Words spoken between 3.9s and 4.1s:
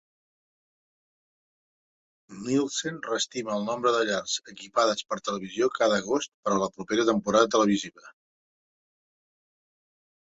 de